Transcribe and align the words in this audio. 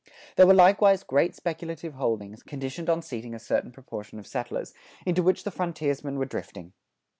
There 0.35 0.47
were 0.47 0.55
likewise 0.55 1.03
great 1.03 1.35
speculative 1.35 1.93
holdings, 1.93 2.41
conditioned 2.41 2.89
on 2.89 3.03
seating 3.03 3.35
a 3.35 3.39
certain 3.39 3.71
proportion 3.71 4.17
of 4.17 4.25
settlers, 4.25 4.73
into 5.05 5.21
which 5.21 5.43
the 5.43 5.51
frontiersmen 5.51 6.17
were 6.17 6.25
drifting. 6.25 6.73